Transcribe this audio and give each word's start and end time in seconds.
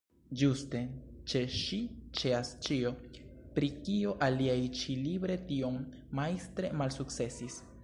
Ĝuste 0.41 0.79
ĉe 1.33 1.41
ŝi 1.55 1.77
ĉeas 2.21 2.53
ĉio, 2.69 2.93
pri 3.59 3.71
kio 3.89 4.15
aliaj 4.31 4.57
ĉi-libre 4.81 5.39
tiom 5.53 5.81
majstre 6.23 6.75
malsukcesis. 6.83 7.63